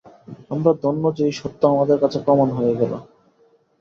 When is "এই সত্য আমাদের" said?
1.25-1.97